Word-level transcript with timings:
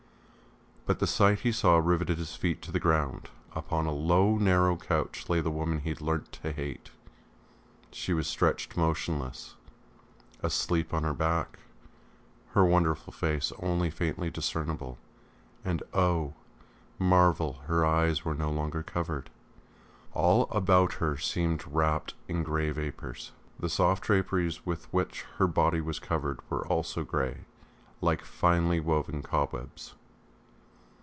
But 0.87 0.97
the 0.99 1.07
sight 1.07 1.41
he 1.41 1.53
saw 1.53 1.77
riveted 1.77 2.17
his 2.17 2.35
feet 2.35 2.61
to 2.63 2.71
the 2.71 2.79
ground: 2.79 3.29
upon 3.55 3.85
a 3.85 3.91
low 3.93 4.37
narrow 4.37 4.75
couch 4.75 5.29
lay 5.29 5.39
the 5.39 5.49
woman 5.51 5.79
he 5.79 5.89
had 5.89 6.01
learnt 6.01 6.33
to 6.33 6.51
hate. 6.51 6.89
She 7.91 8.13
was 8.13 8.27
stretched 8.27 8.75
motionless, 8.75 9.55
asleep 10.43 10.93
on 10.93 11.03
her 11.03 11.13
back, 11.13 11.59
her 12.55 12.65
wonderful 12.65 13.13
face 13.13 13.53
only 13.59 13.89
faintly 13.89 14.29
discernible 14.29 14.97
and 15.63 15.81
oh! 15.93 16.33
marvel, 16.99 17.61
her 17.67 17.85
eyes 17.85 18.25
were 18.25 18.35
no 18.35 18.49
longer 18.51 18.83
covered. 18.83 19.29
All 20.13 20.49
about 20.51 20.93
her 20.95 21.15
seemed 21.15 21.65
wrapped 21.65 22.15
in 22.27 22.43
grey 22.43 22.69
vapours; 22.71 23.31
the 23.57 23.69
soft 23.69 24.03
draperies 24.03 24.65
with 24.65 24.91
which 24.91 25.21
her 25.37 25.47
body 25.47 25.79
was 25.79 25.99
covered 25.99 26.39
were 26.49 26.67
also 26.67 27.05
grey, 27.05 27.45
like 28.01 28.25
finely 28.25 28.81
woven 28.81 29.21
cobwebs. 29.21 29.93